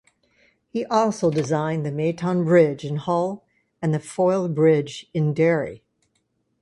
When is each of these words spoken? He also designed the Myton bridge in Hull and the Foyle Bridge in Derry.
He 0.67 0.83
also 0.83 1.29
designed 1.29 1.85
the 1.85 1.91
Myton 1.91 2.43
bridge 2.43 2.83
in 2.83 2.95
Hull 2.95 3.43
and 3.83 3.93
the 3.93 3.99
Foyle 3.99 4.47
Bridge 4.49 5.05
in 5.13 5.31
Derry. 5.35 5.83